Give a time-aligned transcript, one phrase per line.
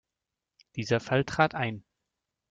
[0.77, 1.85] Dieser Fall trat ein.